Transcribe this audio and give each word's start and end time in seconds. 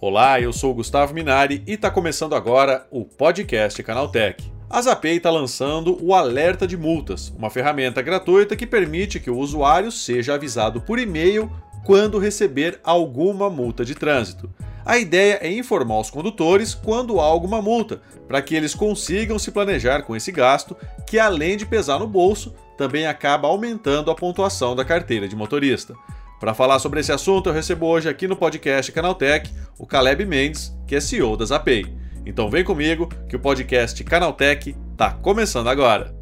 Olá, 0.00 0.40
eu 0.40 0.52
sou 0.52 0.74
Gustavo 0.74 1.14
Minari 1.14 1.62
e 1.66 1.74
está 1.74 1.90
começando 1.90 2.34
agora 2.34 2.86
o 2.90 3.04
podcast 3.04 3.80
Canaltech. 3.82 4.52
A 4.68 4.82
Zapay 4.82 5.16
está 5.16 5.30
lançando 5.30 5.96
o 6.02 6.12
Alerta 6.12 6.66
de 6.66 6.76
Multas, 6.76 7.32
uma 7.38 7.50
ferramenta 7.50 8.02
gratuita 8.02 8.56
que 8.56 8.66
permite 8.66 9.20
que 9.20 9.30
o 9.30 9.38
usuário 9.38 9.92
seja 9.92 10.34
avisado 10.34 10.80
por 10.80 10.98
e-mail 10.98 11.48
quando 11.84 12.18
receber 12.18 12.80
alguma 12.82 13.48
multa 13.48 13.84
de 13.84 13.94
trânsito. 13.94 14.50
A 14.84 14.98
ideia 14.98 15.38
é 15.40 15.52
informar 15.52 16.00
os 16.00 16.10
condutores 16.10 16.74
quando 16.74 17.20
há 17.20 17.24
alguma 17.24 17.62
multa, 17.62 18.02
para 18.26 18.42
que 18.42 18.54
eles 18.56 18.74
consigam 18.74 19.38
se 19.38 19.52
planejar 19.52 20.02
com 20.02 20.16
esse 20.16 20.32
gasto, 20.32 20.76
que 21.06 21.18
além 21.18 21.56
de 21.56 21.64
pesar 21.64 22.00
no 22.00 22.08
bolso, 22.08 22.52
também 22.76 23.06
acaba 23.06 23.48
aumentando 23.48 24.10
a 24.10 24.14
pontuação 24.14 24.74
da 24.74 24.84
carteira 24.84 25.28
de 25.28 25.36
motorista. 25.36 25.94
Para 26.40 26.54
falar 26.54 26.78
sobre 26.78 27.00
esse 27.00 27.12
assunto, 27.12 27.48
eu 27.48 27.52
recebo 27.52 27.86
hoje 27.86 28.08
aqui 28.08 28.26
no 28.26 28.34
podcast 28.34 28.90
Canaltech 28.90 29.48
o 29.78 29.86
Caleb 29.86 30.24
Mendes, 30.24 30.76
que 30.86 30.96
é 30.96 31.00
CEO 31.00 31.36
da 31.36 31.44
Zapay. 31.44 31.84
Então 32.26 32.50
vem 32.50 32.64
comigo 32.64 33.08
que 33.28 33.36
o 33.36 33.40
podcast 33.40 34.02
Canaltech 34.02 34.74
está 34.92 35.10
começando 35.10 35.68
agora. 35.68 36.12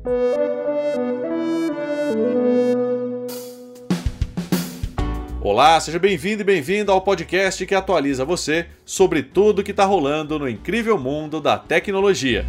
Olá, 5.43 5.80
seja 5.80 5.98
bem-vindo 5.98 6.43
e 6.43 6.45
bem-vinda 6.45 6.93
ao 6.93 7.01
podcast 7.01 7.65
que 7.65 7.74
atualiza 7.74 8.24
você 8.27 8.66
sobre 8.85 9.23
tudo 9.23 9.65
que 9.65 9.71
está 9.71 9.87
rolando 9.87 10.38
no 10.38 10.46
incrível 10.46 10.98
mundo 10.98 11.41
da 11.41 11.57
tecnologia. 11.57 12.45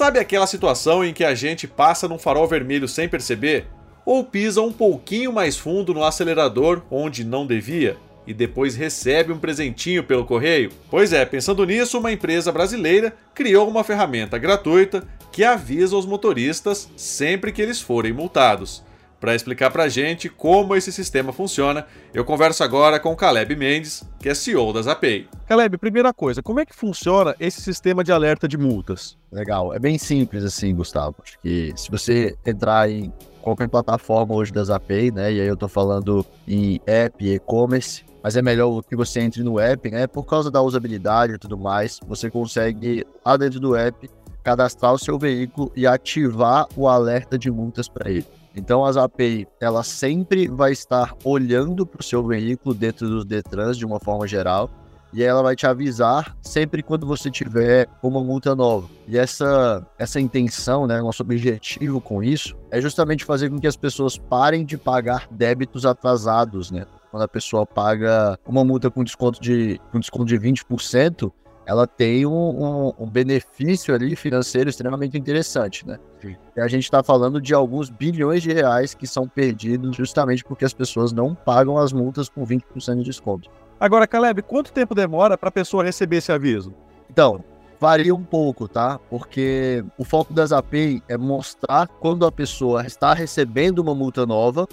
Sabe 0.00 0.18
aquela 0.18 0.46
situação 0.46 1.04
em 1.04 1.12
que 1.12 1.22
a 1.22 1.34
gente 1.34 1.68
passa 1.68 2.08
num 2.08 2.18
farol 2.18 2.48
vermelho 2.48 2.88
sem 2.88 3.06
perceber? 3.06 3.66
Ou 4.02 4.24
pisa 4.24 4.62
um 4.62 4.72
pouquinho 4.72 5.30
mais 5.30 5.58
fundo 5.58 5.92
no 5.92 6.02
acelerador 6.02 6.80
onde 6.90 7.22
não 7.22 7.46
devia? 7.46 7.98
E 8.26 8.32
depois 8.32 8.74
recebe 8.74 9.30
um 9.30 9.38
presentinho 9.38 10.02
pelo 10.02 10.24
correio? 10.24 10.72
Pois 10.90 11.12
é, 11.12 11.26
pensando 11.26 11.66
nisso, 11.66 11.98
uma 11.98 12.10
empresa 12.10 12.50
brasileira 12.50 13.14
criou 13.34 13.68
uma 13.68 13.84
ferramenta 13.84 14.38
gratuita 14.38 15.06
que 15.30 15.44
avisa 15.44 15.94
os 15.94 16.06
motoristas 16.06 16.88
sempre 16.96 17.52
que 17.52 17.60
eles 17.60 17.78
forem 17.78 18.10
multados. 18.10 18.82
Para 19.20 19.34
explicar 19.34 19.70
para 19.70 19.84
a 19.84 19.88
gente 19.88 20.30
como 20.30 20.74
esse 20.74 20.90
sistema 20.90 21.30
funciona, 21.30 21.86
eu 22.14 22.24
converso 22.24 22.64
agora 22.64 22.98
com 22.98 23.14
Caleb 23.14 23.54
Mendes, 23.54 24.02
que 24.18 24.30
é 24.30 24.34
CEO 24.34 24.72
da 24.72 24.80
Zapay. 24.80 25.28
Caleb, 25.46 25.76
primeira 25.76 26.10
coisa, 26.14 26.42
como 26.42 26.58
é 26.58 26.64
que 26.64 26.74
funciona 26.74 27.36
esse 27.38 27.60
sistema 27.60 28.02
de 28.02 28.10
alerta 28.10 28.48
de 28.48 28.56
multas? 28.56 29.18
Legal, 29.30 29.74
é 29.74 29.78
bem 29.78 29.98
simples 29.98 30.42
assim, 30.42 30.74
Gustavo. 30.74 31.16
Acho 31.22 31.38
que 31.40 31.70
se 31.76 31.90
você 31.90 32.34
entrar 32.46 32.90
em 32.90 33.12
qualquer 33.42 33.68
plataforma 33.68 34.34
hoje 34.34 34.52
da 34.52 34.64
Zapay, 34.64 35.10
né, 35.10 35.30
e 35.30 35.40
aí 35.40 35.46
eu 35.46 35.54
estou 35.54 35.68
falando 35.68 36.24
em 36.48 36.80
app, 36.86 37.22
e-commerce, 37.22 38.02
mas 38.22 38.38
é 38.38 38.42
melhor 38.42 38.82
que 38.82 38.96
você 38.96 39.20
entre 39.20 39.42
no 39.42 39.60
app, 39.60 39.90
né, 39.90 40.06
por 40.06 40.24
causa 40.24 40.50
da 40.50 40.62
usabilidade 40.62 41.34
e 41.34 41.38
tudo 41.38 41.58
mais, 41.58 42.00
você 42.08 42.30
consegue 42.30 43.06
lá 43.24 43.36
dentro 43.36 43.60
do 43.60 43.76
app 43.76 44.08
cadastrar 44.42 44.94
o 44.94 44.98
seu 44.98 45.18
veículo 45.18 45.70
e 45.76 45.86
ativar 45.86 46.66
o 46.74 46.88
alerta 46.88 47.38
de 47.38 47.50
multas 47.50 47.86
para 47.86 48.10
ele. 48.10 48.26
Então 48.54 48.84
a 48.84 49.04
API 49.04 49.46
ela 49.60 49.82
sempre 49.82 50.48
vai 50.48 50.72
estar 50.72 51.14
olhando 51.24 51.86
para 51.86 52.00
o 52.00 52.04
seu 52.04 52.26
veículo 52.26 52.74
dentro 52.74 53.08
dos 53.08 53.24
Detrans 53.24 53.76
de 53.76 53.86
uma 53.86 54.00
forma 54.00 54.26
geral 54.26 54.68
e 55.12 55.22
ela 55.22 55.42
vai 55.42 55.56
te 55.56 55.66
avisar 55.66 56.36
sempre 56.40 56.82
quando 56.82 57.06
você 57.06 57.30
tiver 57.30 57.88
uma 58.02 58.22
multa 58.22 58.54
nova. 58.54 58.88
E 59.06 59.18
essa 59.18 59.86
essa 59.98 60.20
intenção, 60.20 60.86
né, 60.86 61.00
nosso 61.00 61.22
objetivo 61.22 62.00
com 62.00 62.22
isso 62.22 62.56
é 62.70 62.80
justamente 62.80 63.24
fazer 63.24 63.50
com 63.50 63.58
que 63.58 63.66
as 63.66 63.76
pessoas 63.76 64.16
parem 64.16 64.64
de 64.64 64.76
pagar 64.76 65.26
débitos 65.30 65.84
atrasados, 65.84 66.70
né? 66.70 66.86
Quando 67.10 67.24
a 67.24 67.28
pessoa 67.28 67.66
paga 67.66 68.38
uma 68.46 68.64
multa 68.64 68.88
com 68.90 69.02
desconto 69.02 69.40
de 69.40 69.80
com 69.90 69.98
desconto 69.98 70.26
de 70.26 70.38
20%, 70.38 71.32
ela 71.66 71.86
tem 71.86 72.26
um, 72.26 72.32
um, 72.32 72.92
um, 72.98 73.06
benefício 73.06 73.94
ali 73.94 74.16
financeiro 74.16 74.68
extremamente 74.68 75.16
interessante, 75.16 75.86
né? 75.86 75.98
Sim. 76.20 76.36
E 76.56 76.60
a 76.60 76.66
gente 76.66 76.84
está 76.84 77.02
falando 77.02 77.40
de 77.40 77.54
alguns 77.54 77.88
bilhões 77.88 78.42
de 78.42 78.52
reais 78.52 78.94
que 78.94 79.06
são 79.06 79.28
perdidos 79.28 79.96
justamente 79.96 80.44
porque 80.44 80.64
as 80.64 80.72
pessoas 80.72 81.12
não 81.12 81.34
pagam 81.34 81.78
as 81.78 81.92
multas 81.92 82.28
com 82.28 82.44
20% 82.44 82.96
de 82.96 83.04
desconto. 83.04 83.48
Agora, 83.78 84.06
Caleb, 84.06 84.42
quanto 84.42 84.72
tempo 84.72 84.94
demora 84.94 85.38
para 85.38 85.48
a 85.48 85.52
pessoa 85.52 85.84
receber 85.84 86.16
esse 86.16 86.32
aviso? 86.32 86.74
Então, 87.08 87.42
varia 87.80 88.14
um 88.14 88.22
pouco, 88.22 88.68
tá? 88.68 88.98
Porque 89.08 89.82
o 89.96 90.04
foco 90.04 90.34
das 90.34 90.52
API 90.52 91.02
é 91.08 91.16
mostrar 91.16 91.88
quando 91.88 92.26
a 92.26 92.32
pessoa 92.32 92.84
está 92.84 93.14
recebendo 93.14 93.78
uma 93.78 93.94
multa 93.94 94.26
nova 94.26 94.68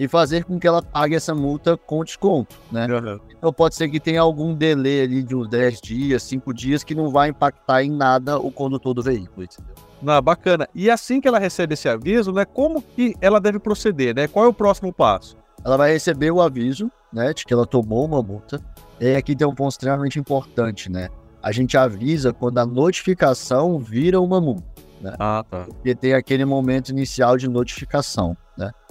e 0.00 0.08
fazer 0.08 0.44
com 0.44 0.58
que 0.58 0.66
ela 0.66 0.80
pague 0.80 1.14
essa 1.14 1.34
multa 1.34 1.76
com 1.76 2.02
desconto, 2.02 2.56
né? 2.72 2.86
Uhum. 2.86 3.20
Então 3.36 3.52
pode 3.52 3.74
ser 3.74 3.86
que 3.90 4.00
tenha 4.00 4.22
algum 4.22 4.54
delay 4.54 5.02
ali 5.02 5.22
de 5.22 5.36
uns 5.36 5.46
10 5.46 5.78
dias, 5.78 6.22
5 6.22 6.54
dias, 6.54 6.82
que 6.82 6.94
não 6.94 7.10
vai 7.10 7.28
impactar 7.28 7.84
em 7.84 7.90
nada 7.90 8.38
o 8.38 8.50
condutor 8.50 8.94
do 8.94 9.02
veículo, 9.02 9.44
entendeu? 9.44 9.74
Ah, 10.06 10.22
bacana. 10.22 10.66
E 10.74 10.90
assim 10.90 11.20
que 11.20 11.28
ela 11.28 11.38
recebe 11.38 11.74
esse 11.74 11.86
aviso, 11.86 12.32
né, 12.32 12.46
como 12.46 12.80
que 12.80 13.14
ela 13.20 13.38
deve 13.38 13.58
proceder, 13.58 14.16
né? 14.16 14.26
Qual 14.26 14.46
é 14.46 14.48
o 14.48 14.54
próximo 14.54 14.90
passo? 14.90 15.36
Ela 15.62 15.76
vai 15.76 15.92
receber 15.92 16.30
o 16.30 16.40
aviso, 16.40 16.90
né, 17.12 17.34
de 17.34 17.44
que 17.44 17.52
ela 17.52 17.66
tomou 17.66 18.06
uma 18.06 18.22
multa. 18.22 18.58
E 18.98 19.14
aqui 19.14 19.36
tem 19.36 19.46
um 19.46 19.54
ponto 19.54 19.72
extremamente 19.72 20.18
importante, 20.18 20.90
né? 20.90 21.10
A 21.42 21.52
gente 21.52 21.76
avisa 21.76 22.32
quando 22.32 22.56
a 22.56 22.64
notificação 22.64 23.78
vira 23.78 24.18
uma 24.18 24.40
multa. 24.40 24.64
Né? 24.98 25.14
Ah, 25.18 25.44
tá. 25.48 25.64
Porque 25.64 25.94
tem 25.94 26.14
aquele 26.14 26.46
momento 26.46 26.88
inicial 26.88 27.36
de 27.36 27.48
notificação? 27.48 28.34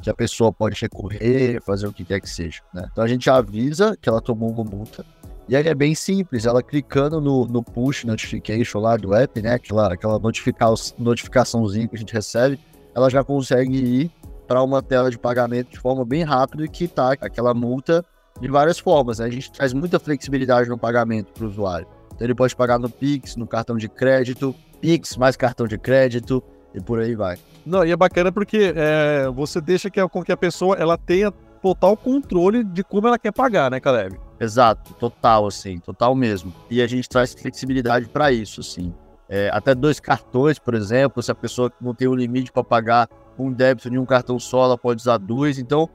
Que 0.02 0.10
a 0.10 0.14
pessoa 0.14 0.52
pode 0.52 0.80
recorrer, 0.80 1.62
fazer 1.62 1.88
o 1.88 1.94
que 1.94 2.06
quer 2.06 2.20
que 2.20 2.30
seja, 2.30 2.62
né? 2.74 2.88
Então 2.92 3.04
a 3.04 3.08
gente 3.08 3.30
avisa 3.30 3.98
que 4.02 4.08
ela 4.08 4.22
tomou 4.22 4.50
uma 4.50 4.64
multa. 4.64 5.06
E 5.48 5.56
aí 5.56 5.68
é 5.68 5.74
bem 5.74 5.96
simples, 5.96 6.46
ela 6.46 6.62
clicando 6.62 7.20
no, 7.20 7.46
no 7.46 7.64
push 7.64 8.06
notification 8.06 8.80
lá 8.80 8.96
do 8.96 9.14
app, 9.14 9.42
né? 9.42 9.54
Aquela, 9.56 9.94
aquela 9.94 10.20
notificaçãozinha 10.20 11.88
que 11.88 11.96
a 11.96 12.00
gente 12.00 12.14
recebe, 12.14 12.60
ela 12.94 13.10
já 13.10 13.24
consegue 13.24 13.76
ir 13.76 14.12
para 14.48 14.64
uma 14.64 14.82
tela 14.82 15.12
de 15.12 15.18
pagamento 15.18 15.72
de 15.72 15.80
forma 15.80 16.06
bem 16.06 16.24
rápida 16.24 16.64
e 16.64 16.70
quitar 16.70 17.18
aquela 17.22 17.54
multa 17.54 18.04
de 18.40 18.48
várias 18.48 18.80
formas. 18.80 19.20
Né? 19.20 19.26
A 19.26 19.30
gente 19.30 19.52
traz 19.52 19.74
muita 19.74 20.00
flexibilidade 20.00 20.70
no 20.70 20.78
pagamento 20.78 21.32
para 21.34 21.44
o 21.44 21.48
usuário. 21.48 21.88
Então 22.14 22.26
ele 22.26 22.36
pode 22.36 22.56
pagar 22.56 22.80
no 22.80 22.90
Pix, 22.90 23.36
no 23.36 23.48
cartão 23.48 23.78
de 23.78 23.88
crédito, 23.88 24.56
Pix, 24.82 25.18
mais 25.18 25.36
cartão 25.36 25.68
de 25.68 25.78
crédito 25.78 26.44
e 26.74 26.82
por 26.82 27.00
aí 27.00 27.16
vai. 27.16 27.38
Não, 27.66 27.86
e 27.86 27.92
é 27.92 27.96
bacana 27.96 28.32
porque 28.32 28.74
é, 28.76 29.30
você 29.30 29.60
deixa 29.60 29.90
que, 29.90 30.06
com 30.08 30.24
que 30.24 30.32
a 30.32 30.38
pessoa 30.38 30.76
ela 30.76 30.98
tenha 30.98 31.32
total 31.62 31.96
controle 31.98 32.64
de 32.64 32.84
como 32.84 33.08
ela 33.08 33.20
quer 33.20 33.32
pagar, 33.32 33.70
né, 33.70 33.80
Caleb? 33.80 34.20
Exato, 34.40 34.94
total, 34.94 35.48
assim, 35.48 35.78
total 35.80 36.16
mesmo. 36.16 36.54
E 36.70 36.82
a 36.82 36.88
gente 36.88 37.10
traz 37.10 37.34
flexibilidade 37.34 38.08
para 38.08 38.32
isso, 38.32 38.62
assim. 38.62 38.94
É, 39.28 39.50
até 39.54 39.76
dois 39.76 40.00
cartões, 40.00 40.58
por 40.58 40.74
exemplo, 40.74 41.22
se 41.22 41.30
a 41.30 41.36
pessoa 41.36 41.72
não 41.80 41.94
tem 41.94 42.08
um 42.08 42.16
limite 42.16 42.52
para 42.52 42.64
pagar 42.64 43.10
um 43.38 43.52
débito 43.52 43.90
de 43.90 43.98
um 43.98 44.06
cartão 44.06 44.40
só, 44.40 44.66
ela 44.66 44.78
pode 44.78 45.02
usar 45.02 45.18
dois. 45.18 45.60
Então, 45.60 45.90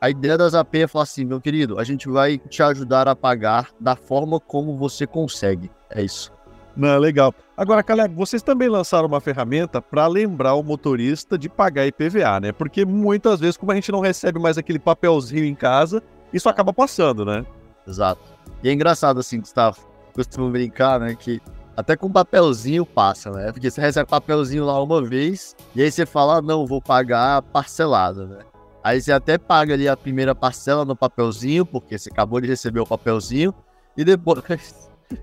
a 0.00 0.10
ideia 0.10 0.36
das 0.36 0.52
AP 0.52 0.74
é 0.74 0.86
falar 0.88 1.04
assim, 1.04 1.24
meu 1.24 1.40
querido, 1.40 1.78
a 1.78 1.84
gente 1.84 2.08
vai 2.08 2.36
te 2.36 2.60
ajudar 2.62 3.06
a 3.06 3.14
pagar 3.14 3.68
da 3.80 3.94
forma 3.94 4.40
como 4.40 4.76
você 4.76 5.06
consegue. 5.06 5.70
É 5.88 6.02
isso. 6.02 6.32
Não, 6.76 6.98
legal. 6.98 7.32
Agora, 7.62 7.80
Caleb, 7.80 8.16
vocês 8.16 8.42
também 8.42 8.68
lançaram 8.68 9.06
uma 9.06 9.20
ferramenta 9.20 9.80
para 9.80 10.08
lembrar 10.08 10.54
o 10.54 10.64
motorista 10.64 11.38
de 11.38 11.48
pagar 11.48 11.86
IPVA, 11.86 12.40
né? 12.40 12.50
Porque 12.50 12.84
muitas 12.84 13.38
vezes, 13.38 13.56
como 13.56 13.70
a 13.70 13.76
gente 13.76 13.92
não 13.92 14.00
recebe 14.00 14.40
mais 14.40 14.58
aquele 14.58 14.80
papelzinho 14.80 15.44
em 15.44 15.54
casa, 15.54 16.02
isso 16.32 16.48
acaba 16.48 16.72
passando, 16.72 17.24
né? 17.24 17.46
Exato. 17.86 18.20
E 18.64 18.68
é 18.68 18.72
engraçado 18.72 19.20
assim, 19.20 19.38
Gustavo, 19.38 19.78
costumo 20.12 20.50
brincar, 20.50 20.98
né, 20.98 21.14
que 21.14 21.40
até 21.76 21.94
com 21.94 22.10
papelzinho 22.10 22.84
passa, 22.84 23.30
né? 23.30 23.52
Porque 23.52 23.70
você 23.70 23.80
recebe 23.80 24.10
papelzinho 24.10 24.64
lá 24.64 24.82
uma 24.82 25.00
vez, 25.00 25.54
e 25.72 25.82
aí 25.84 25.92
você 25.92 26.04
fala, 26.04 26.38
ah, 26.38 26.42
não, 26.42 26.66
vou 26.66 26.82
pagar 26.82 27.42
parcelado, 27.42 28.26
né? 28.26 28.38
Aí 28.82 29.00
você 29.00 29.12
até 29.12 29.38
paga 29.38 29.74
ali 29.74 29.88
a 29.88 29.96
primeira 29.96 30.34
parcela 30.34 30.84
no 30.84 30.96
papelzinho, 30.96 31.64
porque 31.64 31.96
você 31.96 32.10
acabou 32.10 32.40
de 32.40 32.48
receber 32.48 32.80
o 32.80 32.86
papelzinho, 32.86 33.54
e 33.96 34.04
depois 34.04 34.42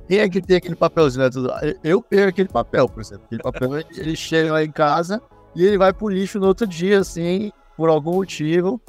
quem 0.07 0.19
é 0.19 0.29
que 0.29 0.41
tem 0.41 0.57
aquele 0.57 0.75
papelzinho? 0.75 1.25
Né? 1.25 1.75
Eu 1.83 2.01
perco 2.01 2.29
aquele 2.29 2.49
papel, 2.49 2.87
por 2.87 3.01
exemplo. 3.01 3.23
Aquele 3.25 3.41
papel, 3.41 3.77
ele 3.95 4.15
chega 4.15 4.53
lá 4.53 4.63
em 4.63 4.71
casa 4.71 5.21
e 5.55 5.65
ele 5.65 5.77
vai 5.77 5.93
pro 5.93 6.09
lixo 6.09 6.39
no 6.39 6.47
outro 6.47 6.67
dia, 6.67 6.99
assim, 6.99 7.51
por 7.75 7.89
algum 7.89 8.15
motivo. 8.15 8.81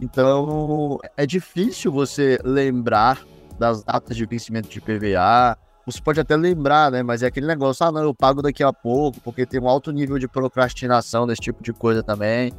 Então, 0.00 0.98
é 1.16 1.26
difícil 1.26 1.92
você 1.92 2.38
lembrar 2.42 3.22
das 3.58 3.84
datas 3.84 4.16
de 4.16 4.24
vencimento 4.24 4.68
de 4.68 4.80
PVA. 4.80 5.56
Você 5.84 6.00
pode 6.00 6.20
até 6.20 6.36
lembrar, 6.36 6.90
né? 6.90 7.02
Mas 7.02 7.22
é 7.22 7.26
aquele 7.26 7.46
negócio, 7.46 7.84
ah, 7.84 7.92
não, 7.92 8.02
eu 8.02 8.14
pago 8.14 8.40
daqui 8.40 8.62
a 8.62 8.72
pouco, 8.72 9.20
porque 9.20 9.44
tem 9.44 9.60
um 9.60 9.68
alto 9.68 9.90
nível 9.90 10.18
de 10.18 10.26
procrastinação 10.26 11.26
desse 11.26 11.42
tipo 11.42 11.62
de 11.62 11.72
coisa 11.72 12.02
também. 12.02 12.52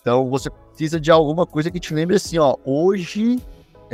Então, 0.00 0.28
você 0.28 0.50
precisa 0.50 1.00
de 1.00 1.10
alguma 1.10 1.46
coisa 1.46 1.70
que 1.70 1.80
te 1.80 1.94
lembre 1.94 2.16
assim, 2.16 2.38
ó, 2.38 2.56
hoje 2.64 3.40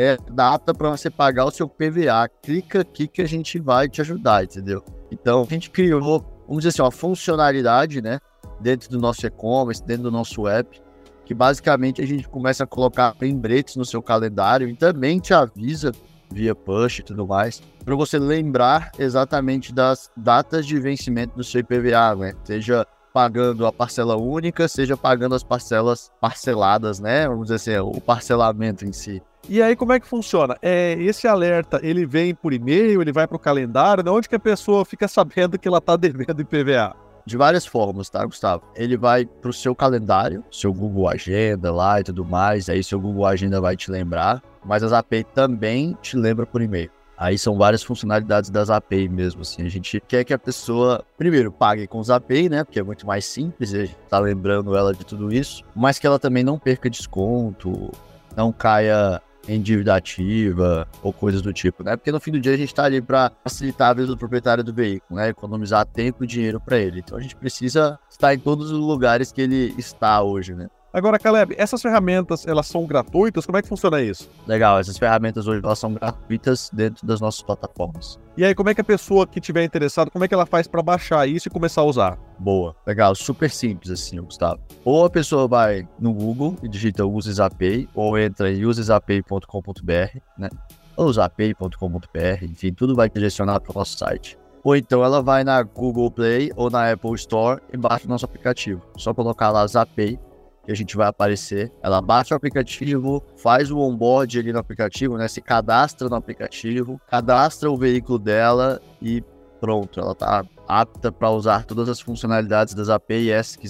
é 0.00 0.16
data 0.32 0.72
para 0.72 0.90
você 0.90 1.10
pagar 1.10 1.44
o 1.44 1.50
seu 1.50 1.68
PVA. 1.68 2.26
Clica 2.42 2.80
aqui 2.80 3.06
que 3.06 3.20
a 3.20 3.28
gente 3.28 3.58
vai 3.58 3.86
te 3.86 4.00
ajudar, 4.00 4.44
entendeu? 4.44 4.82
Então, 5.10 5.42
a 5.42 5.52
gente 5.52 5.68
criou, 5.68 6.00
vamos 6.00 6.62
dizer 6.62 6.68
assim, 6.68 6.82
uma 6.82 6.90
funcionalidade, 6.90 8.00
né? 8.00 8.18
Dentro 8.60 8.88
do 8.88 8.98
nosso 8.98 9.26
e-commerce, 9.26 9.84
dentro 9.84 10.04
do 10.04 10.10
nosso 10.10 10.48
app, 10.48 10.80
que 11.26 11.34
basicamente 11.34 12.00
a 12.00 12.06
gente 12.06 12.26
começa 12.28 12.64
a 12.64 12.66
colocar 12.66 13.14
lembretes 13.20 13.76
no 13.76 13.84
seu 13.84 14.02
calendário 14.02 14.68
e 14.68 14.74
também 14.74 15.18
te 15.18 15.34
avisa 15.34 15.92
via 16.32 16.54
push 16.54 17.00
e 17.00 17.02
tudo 17.02 17.26
mais, 17.26 17.60
para 17.84 17.94
você 17.94 18.18
lembrar 18.18 18.92
exatamente 18.98 19.74
das 19.74 20.10
datas 20.16 20.64
de 20.64 20.78
vencimento 20.78 21.36
do 21.36 21.44
seu 21.44 21.60
IPVA, 21.60 22.14
né? 22.14 22.32
Seja 22.44 22.86
pagando 23.12 23.66
a 23.66 23.72
parcela 23.72 24.16
única, 24.16 24.68
seja 24.68 24.96
pagando 24.96 25.34
as 25.34 25.42
parcelas 25.42 26.10
parceladas, 26.20 27.00
né? 27.00 27.28
Vamos 27.28 27.48
dizer 27.48 27.56
assim, 27.56 27.76
o 27.78 28.00
parcelamento 28.00 28.86
em 28.86 28.92
si. 28.92 29.20
E 29.52 29.60
aí, 29.60 29.74
como 29.74 29.92
é 29.92 29.98
que 29.98 30.06
funciona? 30.06 30.56
É, 30.62 30.92
esse 31.00 31.26
alerta, 31.26 31.80
ele 31.82 32.06
vem 32.06 32.32
por 32.32 32.52
e-mail, 32.52 33.02
ele 33.02 33.10
vai 33.10 33.26
para 33.26 33.34
o 33.34 33.40
calendário, 33.40 34.04
né? 34.04 34.08
onde 34.08 34.28
que 34.28 34.36
a 34.36 34.38
pessoa 34.38 34.84
fica 34.84 35.08
sabendo 35.08 35.58
que 35.58 35.66
ela 35.66 35.78
está 35.78 35.96
devendo 35.96 36.40
IPVA? 36.40 36.94
De 37.26 37.36
várias 37.36 37.66
formas, 37.66 38.08
tá, 38.08 38.24
Gustavo? 38.24 38.62
Ele 38.76 38.96
vai 38.96 39.26
para 39.26 39.50
o 39.50 39.52
seu 39.52 39.74
calendário, 39.74 40.44
seu 40.52 40.72
Google 40.72 41.08
Agenda 41.08 41.72
lá 41.72 41.98
e 41.98 42.04
tudo 42.04 42.24
mais, 42.24 42.68
aí 42.68 42.84
seu 42.84 43.00
Google 43.00 43.26
Agenda 43.26 43.60
vai 43.60 43.76
te 43.76 43.90
lembrar, 43.90 44.40
mas 44.64 44.84
as 44.84 44.92
API 44.92 45.24
também 45.24 45.98
te 46.00 46.16
lembra 46.16 46.46
por 46.46 46.62
e-mail. 46.62 46.88
Aí 47.18 47.36
são 47.36 47.58
várias 47.58 47.82
funcionalidades 47.82 48.50
das 48.50 48.70
API 48.70 49.08
mesmo, 49.08 49.42
assim. 49.42 49.66
A 49.66 49.68
gente 49.68 50.00
quer 50.06 50.22
que 50.22 50.32
a 50.32 50.38
pessoa, 50.38 51.04
primeiro, 51.18 51.50
pague 51.50 51.88
com 51.88 51.98
os 51.98 52.08
API, 52.08 52.48
né? 52.48 52.62
Porque 52.62 52.78
é 52.78 52.84
muito 52.84 53.04
mais 53.04 53.24
simples, 53.24 53.74
a 53.74 53.84
gente 53.84 53.96
tá 54.08 54.20
lembrando 54.20 54.76
ela 54.76 54.94
de 54.94 55.04
tudo 55.04 55.34
isso. 55.34 55.64
Mas 55.74 55.98
que 55.98 56.06
ela 56.06 56.20
também 56.20 56.44
não 56.44 56.56
perca 56.56 56.88
desconto, 56.88 57.90
não 58.36 58.52
caia 58.52 59.20
em 59.48 59.60
dívida 59.60 59.94
ativa 59.94 60.86
ou 61.02 61.12
coisas 61.12 61.42
do 61.42 61.52
tipo, 61.52 61.82
né? 61.82 61.96
Porque 61.96 62.12
no 62.12 62.20
fim 62.20 62.32
do 62.32 62.40
dia 62.40 62.54
a 62.54 62.56
gente 62.56 62.74
tá 62.74 62.84
ali 62.84 63.00
para 63.00 63.32
facilitar 63.42 63.90
a 63.90 63.94
vida 63.94 64.06
do 64.08 64.16
proprietário 64.16 64.62
do 64.62 64.72
veículo, 64.72 65.18
né? 65.18 65.28
Economizar 65.28 65.84
tempo 65.86 66.24
e 66.24 66.26
dinheiro 66.26 66.60
para 66.60 66.78
ele. 66.78 67.00
Então 67.00 67.16
a 67.16 67.20
gente 67.20 67.36
precisa 67.36 67.98
estar 68.08 68.34
em 68.34 68.38
todos 68.38 68.70
os 68.70 68.78
lugares 68.78 69.32
que 69.32 69.40
ele 69.40 69.74
está 69.78 70.22
hoje, 70.22 70.54
né? 70.54 70.68
Agora, 70.92 71.20
Caleb, 71.20 71.54
essas 71.56 71.80
ferramentas, 71.80 72.44
elas 72.46 72.66
são 72.66 72.84
gratuitas? 72.84 73.46
Como 73.46 73.56
é 73.56 73.62
que 73.62 73.68
funciona 73.68 74.00
isso? 74.00 74.28
Legal, 74.44 74.80
essas 74.80 74.98
ferramentas 74.98 75.46
hoje 75.46 75.60
elas 75.62 75.78
são 75.78 75.94
gratuitas 75.94 76.68
dentro 76.72 77.06
das 77.06 77.20
nossas 77.20 77.42
plataformas. 77.42 78.18
E 78.36 78.44
aí, 78.44 78.54
como 78.56 78.70
é 78.70 78.74
que 78.74 78.80
a 78.80 78.84
pessoa 78.84 79.24
que 79.24 79.40
tiver 79.40 79.62
interessado, 79.62 80.10
como 80.10 80.24
é 80.24 80.28
que 80.28 80.34
ela 80.34 80.46
faz 80.46 80.66
para 80.66 80.82
baixar 80.82 81.28
isso 81.28 81.46
e 81.46 81.50
começar 81.50 81.82
a 81.82 81.84
usar? 81.84 82.18
Boa, 82.40 82.74
legal, 82.84 83.14
super 83.14 83.50
simples 83.50 83.90
assim, 83.90 84.20
Gustavo. 84.20 84.60
Ou 84.84 85.04
a 85.04 85.10
pessoa 85.10 85.46
vai 85.46 85.86
no 85.98 86.12
Google 86.12 86.56
e 86.60 86.68
digita 86.68 87.06
UseSAPay, 87.06 87.88
ou 87.94 88.18
entra 88.18 88.50
em 88.50 88.64
usesapay.com.br, 88.64 90.18
né? 90.36 90.48
Ou 90.96 91.06
usapay.com.br, 91.06 92.44
enfim, 92.44 92.72
tudo 92.72 92.96
vai 92.96 93.08
direcionar 93.08 93.60
para 93.60 93.70
o 93.70 93.78
nosso 93.78 93.96
site. 93.96 94.36
Ou 94.64 94.76
então 94.76 95.04
ela 95.04 95.22
vai 95.22 95.44
na 95.44 95.62
Google 95.62 96.10
Play 96.10 96.50
ou 96.56 96.68
na 96.68 96.90
Apple 96.90 97.14
Store 97.14 97.60
e 97.72 97.76
baixa 97.76 98.06
o 98.06 98.08
nosso 98.08 98.24
aplicativo. 98.24 98.82
Só 98.96 99.14
colocar 99.14 99.50
lá 99.50 99.66
Zapay 99.66 100.18
que 100.64 100.72
a 100.72 100.74
gente 100.74 100.96
vai 100.96 101.08
aparecer. 101.08 101.72
Ela 101.82 102.00
baixa 102.00 102.34
o 102.34 102.36
aplicativo, 102.36 103.22
faz 103.36 103.70
o 103.70 103.78
onboard 103.78 104.38
ali 104.38 104.52
no 104.52 104.58
aplicativo, 104.58 105.16
né? 105.16 105.28
Se 105.28 105.40
cadastra 105.40 106.08
no 106.08 106.16
aplicativo, 106.16 107.00
cadastra 107.08 107.70
o 107.70 107.76
veículo 107.76 108.18
dela 108.18 108.80
e 109.00 109.22
pronto, 109.60 110.00
ela 110.00 110.14
tá 110.14 110.44
apta 110.66 111.12
para 111.12 111.30
usar 111.30 111.64
todas 111.64 111.88
as 111.88 112.00
funcionalidades 112.00 112.74
das 112.74 112.88
APIs 112.88 113.56
que 113.56 113.68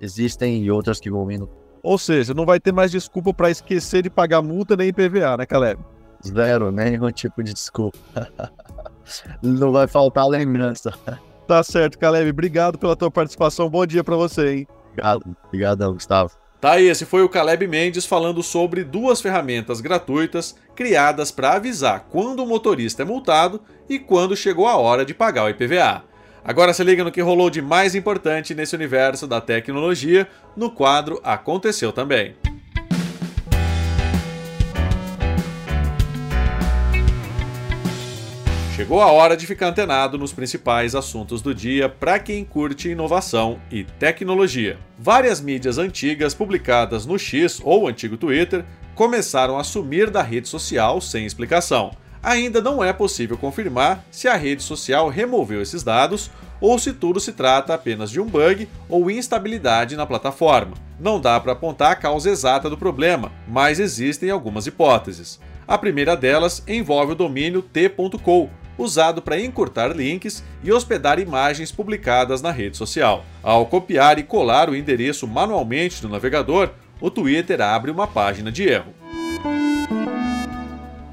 existem 0.00 0.62
e 0.62 0.70
outras 0.70 1.00
que 1.00 1.10
vão 1.10 1.26
vindo. 1.26 1.48
Ou 1.82 1.98
seja, 1.98 2.32
não 2.32 2.46
vai 2.46 2.60
ter 2.60 2.72
mais 2.72 2.90
desculpa 2.90 3.34
para 3.34 3.50
esquecer 3.50 4.02
de 4.02 4.10
pagar 4.10 4.40
multa 4.40 4.76
nem 4.76 4.88
IPVA, 4.88 5.36
né, 5.36 5.44
Caleb? 5.46 5.82
Zero, 6.26 6.70
nenhum 6.70 7.10
tipo 7.10 7.42
de 7.42 7.52
desculpa. 7.52 7.98
não 9.42 9.72
vai 9.72 9.86
faltar 9.86 10.26
lembrança. 10.26 10.92
Tá 11.46 11.62
certo, 11.62 11.98
Caleb. 11.98 12.30
Obrigado 12.30 12.78
pela 12.78 12.96
tua 12.96 13.10
participação. 13.10 13.68
Bom 13.68 13.84
dia 13.84 14.02
para 14.02 14.16
você, 14.16 14.54
hein? 14.54 14.68
Obrigado, 14.94 15.36
obrigadão, 15.44 15.94
Gustavo. 15.94 16.32
Tá 16.60 16.72
aí, 16.72 16.88
esse 16.88 17.04
foi 17.04 17.22
o 17.22 17.28
Caleb 17.28 17.66
Mendes 17.66 18.06
falando 18.06 18.42
sobre 18.42 18.84
duas 18.84 19.20
ferramentas 19.20 19.82
gratuitas 19.82 20.56
criadas 20.74 21.30
para 21.30 21.52
avisar 21.52 22.06
quando 22.10 22.42
o 22.42 22.46
motorista 22.46 23.02
é 23.02 23.04
multado 23.04 23.60
e 23.88 23.98
quando 23.98 24.36
chegou 24.36 24.66
a 24.66 24.76
hora 24.76 25.04
de 25.04 25.12
pagar 25.12 25.44
o 25.44 25.48
IPVA. 25.50 26.04
Agora 26.42 26.72
se 26.72 26.82
liga 26.82 27.04
no 27.04 27.12
que 27.12 27.20
rolou 27.20 27.50
de 27.50 27.60
mais 27.60 27.94
importante 27.94 28.54
nesse 28.54 28.74
universo 28.74 29.26
da 29.26 29.40
tecnologia 29.40 30.26
no 30.56 30.70
quadro 30.70 31.20
Aconteceu 31.22 31.92
Também. 31.92 32.34
Chegou 38.74 39.00
a 39.00 39.06
hora 39.12 39.36
de 39.36 39.46
ficar 39.46 39.68
antenado 39.68 40.18
nos 40.18 40.32
principais 40.32 40.96
assuntos 40.96 41.40
do 41.40 41.54
dia 41.54 41.88
para 41.88 42.18
quem 42.18 42.44
curte 42.44 42.88
inovação 42.88 43.60
e 43.70 43.84
tecnologia. 43.84 44.76
Várias 44.98 45.40
mídias 45.40 45.78
antigas 45.78 46.34
publicadas 46.34 47.06
no 47.06 47.16
X 47.16 47.60
ou 47.62 47.86
antigo 47.86 48.16
Twitter 48.16 48.64
começaram 48.96 49.56
a 49.56 49.62
sumir 49.62 50.10
da 50.10 50.22
rede 50.22 50.48
social 50.48 51.00
sem 51.00 51.24
explicação. 51.24 51.92
Ainda 52.20 52.60
não 52.60 52.82
é 52.82 52.92
possível 52.92 53.38
confirmar 53.38 54.04
se 54.10 54.26
a 54.26 54.34
rede 54.34 54.64
social 54.64 55.08
removeu 55.08 55.62
esses 55.62 55.84
dados 55.84 56.28
ou 56.60 56.76
se 56.76 56.92
tudo 56.92 57.20
se 57.20 57.32
trata 57.32 57.74
apenas 57.74 58.10
de 58.10 58.20
um 58.20 58.26
bug 58.26 58.68
ou 58.88 59.08
instabilidade 59.08 59.94
na 59.94 60.04
plataforma. 60.04 60.74
Não 60.98 61.20
dá 61.20 61.38
para 61.38 61.52
apontar 61.52 61.92
a 61.92 61.96
causa 61.96 62.28
exata 62.28 62.68
do 62.68 62.76
problema, 62.76 63.30
mas 63.46 63.78
existem 63.78 64.30
algumas 64.30 64.66
hipóteses. 64.66 65.38
A 65.66 65.78
primeira 65.78 66.16
delas 66.16 66.62
envolve 66.66 67.12
o 67.12 67.16
domínio 67.16 67.62
t.co, 67.62 68.50
usado 68.76 69.22
para 69.22 69.40
encurtar 69.40 69.94
links 69.94 70.44
e 70.62 70.72
hospedar 70.72 71.18
imagens 71.18 71.70
publicadas 71.70 72.42
na 72.42 72.50
rede 72.50 72.76
social. 72.76 73.24
Ao 73.42 73.66
copiar 73.66 74.18
e 74.18 74.22
colar 74.22 74.68
o 74.68 74.76
endereço 74.76 75.26
manualmente 75.26 76.02
no 76.02 76.08
navegador, 76.08 76.70
o 77.00 77.10
Twitter 77.10 77.60
abre 77.60 77.90
uma 77.90 78.06
página 78.06 78.50
de 78.50 78.64
erro. 78.64 78.94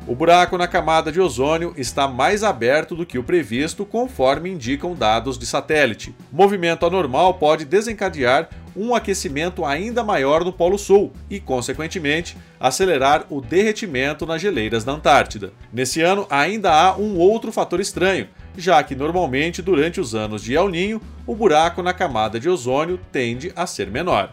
O 0.08 0.16
buraco 0.16 0.58
na 0.58 0.68
camada 0.68 1.12
de 1.12 1.22
ozônio 1.22 1.74
está 1.78 2.08
mais 2.08 2.44
aberto 2.44 2.96
do 2.96 3.06
que 3.06 3.20
o 3.20 3.24
previsto, 3.24 3.86
conforme 3.86 4.50
indicam 4.50 4.96
dados 4.96 5.38
de 5.38 5.46
satélite. 5.46 6.14
Movimento 6.32 6.86
anormal 6.86 7.36
pode 7.36 7.66
desencadear 7.66 8.50
um 8.76 8.96
aquecimento 8.96 9.64
ainda 9.64 10.04
maior 10.04 10.44
no 10.44 10.52
Polo 10.52 10.78
Sul 10.78 11.12
e, 11.30 11.40
consequentemente, 11.40 12.36
acelerar 12.60 13.26
o 13.30 13.42
derretimento 13.42 14.26
nas 14.26 14.42
geleiras 14.42 14.84
da 14.84 14.94
Antártida. 14.94 15.54
Nesse 15.72 16.02
ano, 16.02 16.26
ainda 16.30 16.74
há 16.74 16.98
um 16.98 17.18
outro 17.18 17.52
fator 17.52 17.80
estranho, 17.80 18.28
já 18.58 18.82
que 18.84 18.96
normalmente 18.96 19.62
durante 19.62 20.02
os 20.02 20.16
anos 20.16 20.42
de 20.42 20.56
El 20.56 20.70
Ninho, 20.70 21.02
o 21.28 21.36
buraco 21.36 21.84
na 21.84 21.94
camada 21.94 22.40
de 22.40 22.50
ozônio 22.50 23.00
tende 23.12 23.52
a 23.56 23.68
ser 23.68 23.92
menor. 23.92 24.32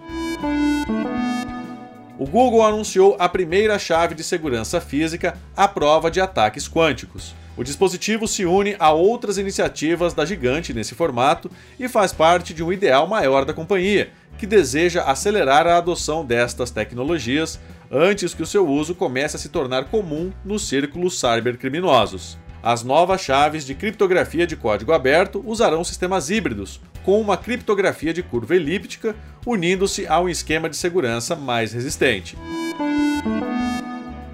O 2.18 2.26
Google 2.26 2.64
anunciou 2.64 3.14
a 3.16 3.28
primeira 3.28 3.78
chave 3.78 4.12
de 4.12 4.24
segurança 4.24 4.80
física 4.80 5.38
à 5.56 5.68
prova 5.68 6.10
de 6.10 6.20
ataques 6.20 6.66
quânticos. 6.66 7.32
O 7.56 7.62
dispositivo 7.62 8.26
se 8.26 8.44
une 8.44 8.74
a 8.80 8.90
outras 8.90 9.38
iniciativas 9.38 10.14
da 10.14 10.24
gigante 10.24 10.74
nesse 10.74 10.96
formato 10.96 11.48
e 11.78 11.88
faz 11.88 12.12
parte 12.12 12.52
de 12.52 12.62
um 12.64 12.72
ideal 12.72 13.06
maior 13.06 13.44
da 13.44 13.54
companhia, 13.54 14.10
que 14.36 14.48
deseja 14.48 15.04
acelerar 15.04 15.68
a 15.68 15.76
adoção 15.76 16.24
destas 16.24 16.72
tecnologias 16.72 17.60
antes 17.88 18.34
que 18.34 18.42
o 18.42 18.46
seu 18.46 18.66
uso 18.66 18.96
comece 18.96 19.36
a 19.36 19.38
se 19.38 19.48
tornar 19.48 19.84
comum 19.84 20.32
nos 20.44 20.68
círculos 20.68 21.20
cybercriminosos. 21.20 22.36
As 22.62 22.82
novas 22.82 23.20
chaves 23.20 23.64
de 23.64 23.74
criptografia 23.74 24.46
de 24.46 24.56
código 24.56 24.92
aberto 24.92 25.42
usarão 25.46 25.84
sistemas 25.84 26.28
híbridos, 26.28 26.80
com 27.04 27.20
uma 27.20 27.36
criptografia 27.36 28.12
de 28.12 28.22
curva 28.22 28.56
elíptica, 28.56 29.14
unindo-se 29.46 30.06
a 30.06 30.20
um 30.20 30.28
esquema 30.28 30.68
de 30.68 30.76
segurança 30.76 31.36
mais 31.36 31.72
resistente. 31.72 32.36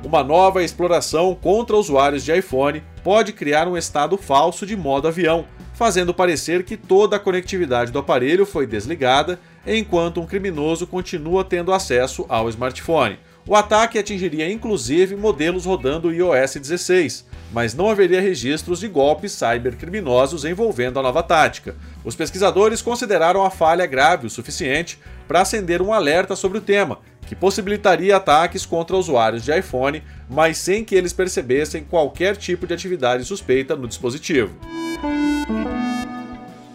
Uma 0.03 0.23
nova 0.25 0.63
exploração 0.63 1.35
contra 1.35 1.77
usuários 1.77 2.25
de 2.25 2.33
iPhone 2.37 2.83
pode 3.03 3.33
criar 3.33 3.69
um 3.69 3.77
estado 3.77 4.17
falso 4.17 4.65
de 4.65 4.77
modo 4.77 5.07
avião, 5.07 5.47
fazendo 5.75 6.15
parecer 6.15 6.65
que 6.65 6.77
toda 6.77 7.17
a 7.17 7.21
conectividade 7.21 7.93
do 7.93 7.99
aparelho 7.99 8.47
foi 8.47 8.67
desligada 8.67 9.39
enquanto 9.67 10.21
um 10.21 10.27
criminoso 10.27 10.87
continua 10.87 11.45
tendo 11.45 11.73
acesso 11.73 12.25
ao 12.29 12.49
smartphone. 12.49 13.19
O 13.47 13.55
ataque 13.55 13.99
atingiria 13.99 14.51
inclusive 14.51 15.15
modelos 15.17 15.67
rodando 15.67 16.11
iOS 16.11 16.55
16, 16.55 17.27
mas 17.53 17.75
não 17.75 17.91
haveria 17.91 18.21
registros 18.21 18.81
de 18.81 18.89
golpes 18.89 19.33
cybercriminosos 19.33 20.47
envolvendo 20.47 20.99
a 20.99 21.03
nova 21.03 21.23
tática. 21.23 21.77
Os 22.03 22.17
pesquisadores 22.17 22.81
consideraram 22.81 23.45
a 23.45 23.51
falha 23.51 23.85
grave 23.85 24.27
o 24.27 24.31
suficiente 24.31 24.99
para 25.29 25.43
acender 25.43 25.83
um 25.83 25.93
alerta 25.93 26.35
sobre 26.35 26.57
o 26.57 26.63
tema, 26.63 27.01
que 27.27 27.35
possibilitaria 27.35 28.17
ataques 28.17 28.65
contra 28.65 28.97
usuários 28.97 29.45
de 29.45 29.57
iPhone, 29.57 30.03
mas 30.29 30.57
sem 30.57 30.83
que 30.83 30.95
eles 30.95 31.13
percebessem 31.13 31.85
qualquer 31.85 32.37
tipo 32.37 32.67
de 32.67 32.73
atividade 32.73 33.27
suspeita 33.27 33.77
no 33.77 33.87
dispositivo. 33.87 34.55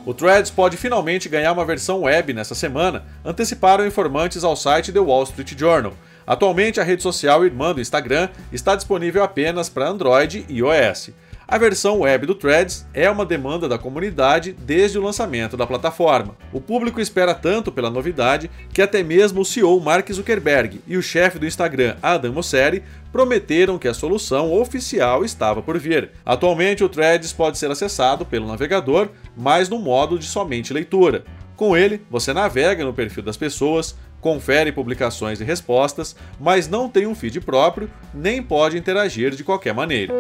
O 0.06 0.14
Threads 0.14 0.50
pode 0.50 0.78
finalmente 0.78 1.28
ganhar 1.28 1.52
uma 1.52 1.66
versão 1.66 2.02
web 2.02 2.34
nessa 2.34 2.56
semana, 2.56 3.04
anteciparam 3.24 3.86
informantes 3.86 4.44
ao 4.44 4.56
site 4.56 4.94
The 4.94 5.00
Wall 5.00 5.24
Street 5.24 5.58
Journal. 5.58 5.94
Atualmente, 6.26 6.80
a 6.80 6.84
rede 6.84 7.04
social 7.04 7.44
irmã 7.44 7.74
do 7.74 7.82
Instagram 7.82 8.30
está 8.52 8.76
disponível 8.76 9.24
apenas 9.24 9.68
para 9.68 9.90
Android 9.90 10.46
e 10.48 10.60
iOS. 10.60 11.10
A 11.52 11.58
versão 11.58 12.02
web 12.02 12.28
do 12.28 12.36
Threads 12.36 12.86
é 12.94 13.10
uma 13.10 13.26
demanda 13.26 13.68
da 13.68 13.76
comunidade 13.76 14.54
desde 14.54 15.00
o 15.00 15.02
lançamento 15.02 15.58
da 15.58 15.66
plataforma. 15.66 16.38
O 16.54 16.62
público 16.62 17.02
espera 17.02 17.34
tanto 17.34 17.72
pela 17.72 17.90
novidade 17.90 18.52
que 18.72 18.84
até 18.84 19.02
mesmo 19.02 19.42
o 19.42 19.46
CEO 19.46 19.80
Mark 19.80 20.08
Zuckerberg 20.12 20.80
e 20.86 20.96
o 20.96 21.02
chefe 21.02 21.40
do 21.40 21.48
Instagram, 21.48 21.96
Adam 22.04 22.34
Mosseri, 22.34 22.84
prometeram 23.12 23.80
que 23.80 23.88
a 23.88 23.96
solução 23.96 24.54
oficial 24.54 25.26
estava 25.26 25.60
por 25.60 25.80
vir. 25.80 26.12
Atualmente, 26.24 26.84
o 26.84 26.90
Threads 26.90 27.34
pode 27.34 27.58
ser 27.58 27.72
acessado 27.72 28.28
pelo 28.28 28.46
navegador, 28.46 29.10
mas 29.36 29.68
no 29.68 29.80
modo 29.80 30.20
de 30.20 30.26
somente 30.26 30.72
leitura. 30.72 31.24
Com 31.56 31.76
ele, 31.76 32.00
você 32.12 32.32
navega 32.32 32.86
no 32.86 32.94
perfil 32.94 33.24
das 33.24 33.38
pessoas, 33.38 33.98
confere 34.22 34.72
publicações 34.72 35.42
e 35.42 35.44
respostas, 35.44 36.16
mas 36.40 36.68
não 36.68 36.88
tem 36.88 37.08
um 37.08 37.16
feed 37.16 37.42
próprio, 37.42 37.90
nem 38.14 38.40
pode 38.40 38.78
interagir 38.78 39.32
de 39.32 39.44
qualquer 39.44 39.74
maneira. 39.74 40.14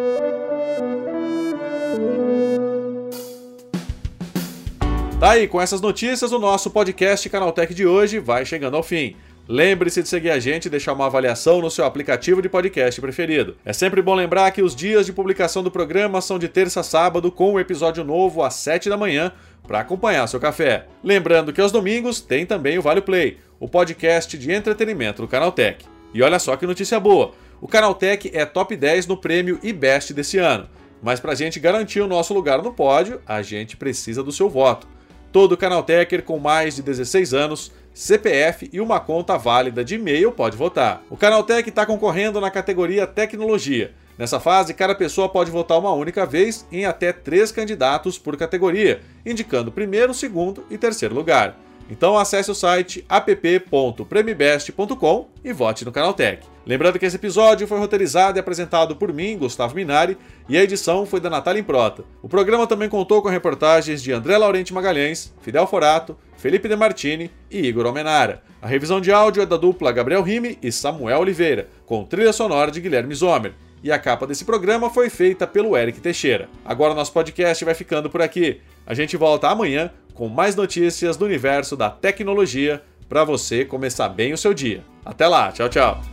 Tá 5.19 5.31
aí, 5.31 5.49
com 5.49 5.59
essas 5.59 5.81
notícias, 5.81 6.31
o 6.31 6.39
nosso 6.39 6.71
podcast 6.71 7.29
Canaltech 7.29 7.73
de 7.73 7.85
hoje 7.85 8.19
vai 8.19 8.45
chegando 8.45 8.77
ao 8.77 8.81
fim. 8.81 9.17
Lembre-se 9.49 10.01
de 10.01 10.07
seguir 10.07 10.29
a 10.29 10.39
gente 10.39 10.67
e 10.67 10.69
deixar 10.69 10.93
uma 10.93 11.07
avaliação 11.07 11.59
no 11.59 11.69
seu 11.69 11.83
aplicativo 11.83 12.41
de 12.41 12.47
podcast 12.47 13.01
preferido. 13.01 13.57
É 13.65 13.73
sempre 13.73 14.01
bom 14.01 14.15
lembrar 14.15 14.49
que 14.51 14.61
os 14.61 14.73
dias 14.75 15.05
de 15.05 15.11
publicação 15.11 15.61
do 15.61 15.69
programa 15.69 16.21
são 16.21 16.39
de 16.39 16.47
terça 16.47 16.79
a 16.79 16.83
sábado, 16.83 17.31
com 17.31 17.53
um 17.53 17.59
episódio 17.59 18.03
novo 18.03 18.43
às 18.43 18.53
7 18.53 18.87
da 18.87 18.95
manhã, 18.95 19.33
para 19.67 19.81
acompanhar 19.81 20.25
seu 20.27 20.39
café. 20.39 20.85
Lembrando 21.03 21.51
que 21.51 21.59
aos 21.59 21.71
domingos 21.71 22.21
tem 22.21 22.45
também 22.45 22.77
o 22.77 22.81
Vale 22.81 23.01
Play, 23.01 23.39
o 23.59 23.67
podcast 23.67 24.37
de 24.37 24.51
entretenimento 24.53 25.21
do 25.21 25.27
Canaltech. 25.27 25.83
E 26.13 26.23
olha 26.23 26.39
só 26.39 26.55
que 26.55 26.65
notícia 26.65 26.97
boa! 26.97 27.31
O 27.59 27.67
Canaltech 27.67 28.31
é 28.33 28.45
top 28.45 28.73
10 28.73 29.05
no 29.07 29.17
prêmio 29.17 29.59
IBEST 29.61 30.13
desse 30.13 30.37
ano. 30.37 30.69
Mas 31.01 31.19
para 31.19 31.31
a 31.31 31.35
gente 31.35 31.59
garantir 31.59 32.01
o 32.01 32.07
nosso 32.07 32.33
lugar 32.33 32.61
no 32.61 32.73
pódio, 32.73 33.21
a 33.25 33.41
gente 33.41 33.77
precisa 33.77 34.23
do 34.23 34.31
seu 34.31 34.49
voto. 34.49 34.87
Todo 35.31 35.57
Canaltecher 35.57 36.23
com 36.23 36.39
mais 36.39 36.75
de 36.75 36.81
16 36.81 37.33
anos, 37.33 37.71
CPF 37.93 38.69
e 38.73 38.81
uma 38.81 38.99
conta 38.99 39.37
válida 39.37 39.83
de 39.83 39.95
e-mail 39.95 40.31
pode 40.31 40.57
votar. 40.57 41.03
O 41.09 41.17
Canaltech 41.17 41.69
está 41.69 41.85
concorrendo 41.85 42.41
na 42.41 42.49
categoria 42.49 43.05
Tecnologia. 43.05 43.93
Nessa 44.17 44.39
fase, 44.39 44.73
cada 44.73 44.93
pessoa 44.93 45.29
pode 45.29 45.49
votar 45.49 45.79
uma 45.79 45.93
única 45.93 46.25
vez 46.25 46.67
em 46.71 46.85
até 46.85 47.13
três 47.13 47.51
candidatos 47.51 48.17
por 48.17 48.35
categoria, 48.35 49.01
indicando 49.25 49.71
primeiro, 49.71 50.13
segundo 50.13 50.65
e 50.69 50.77
terceiro 50.77 51.15
lugar. 51.15 51.57
Então 51.89 52.17
acesse 52.17 52.51
o 52.51 52.55
site 52.55 53.03
app.premibest.com 53.09 55.27
e 55.43 55.51
vote 55.51 55.83
no 55.83 55.91
Canaltech. 55.91 56.45
Lembrando 56.65 56.99
que 56.99 57.05
esse 57.05 57.15
episódio 57.15 57.67
foi 57.67 57.79
roteirizado 57.79 58.37
e 58.37 58.39
apresentado 58.39 58.95
por 58.95 59.11
mim, 59.11 59.37
Gustavo 59.37 59.73
Minari, 59.73 60.17
e 60.47 60.55
a 60.55 60.63
edição 60.63 61.05
foi 61.05 61.19
da 61.19 61.29
Natália 61.29 61.59
Improta. 61.59 62.03
O 62.21 62.29
programa 62.29 62.67
também 62.67 62.87
contou 62.87 63.23
com 63.23 63.29
reportagens 63.29 64.03
de 64.03 64.11
André 64.11 64.37
Laurenti 64.37 64.71
Magalhães, 64.71 65.33
Fidel 65.41 65.65
Forato, 65.65 66.15
Felipe 66.37 66.69
De 66.69 66.75
Martini 66.75 67.31
e 67.49 67.65
Igor 67.65 67.87
Almenara. 67.87 68.43
A 68.61 68.67
revisão 68.67 69.01
de 69.01 69.11
áudio 69.11 69.41
é 69.41 69.45
da 69.47 69.57
dupla 69.57 69.91
Gabriel 69.91 70.21
Rime 70.21 70.59
e 70.61 70.71
Samuel 70.71 71.21
Oliveira, 71.21 71.67
com 71.87 72.03
trilha 72.03 72.31
sonora 72.31 72.69
de 72.69 72.79
Guilherme 72.79 73.15
Zomer. 73.15 73.53
E 73.81 73.91
a 73.91 73.97
capa 73.97 74.27
desse 74.27 74.45
programa 74.45 74.89
foi 74.89 75.09
feita 75.09 75.47
pelo 75.47 75.75
Eric 75.75 76.01
Teixeira. 76.01 76.49
Agora 76.65 76.93
nosso 76.93 77.13
podcast 77.13 77.63
vai 77.63 77.73
ficando 77.73 78.09
por 78.09 78.21
aqui. 78.21 78.59
A 78.85 78.93
gente 78.93 79.15
volta 79.15 79.47
amanhã 79.47 79.89
com 80.19 80.27
mais 80.27 80.53
notícias 80.53 81.15
do 81.15 81.23
universo 81.23 81.77
da 81.77 81.89
tecnologia 81.89 82.83
para 83.07 83.23
você 83.23 83.63
começar 83.63 84.09
bem 84.09 84.33
o 84.33 84.37
seu 84.37 84.53
dia. 84.53 84.83
Até 85.05 85.25
lá, 85.25 85.49
tchau, 85.49 85.69
tchau. 85.69 86.08